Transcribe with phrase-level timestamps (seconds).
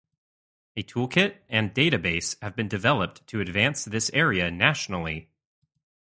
[0.75, 5.29] A toolkit, and database, have been developed to advance this area nationally.